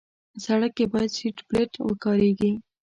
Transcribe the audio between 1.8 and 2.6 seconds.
وکارېږي.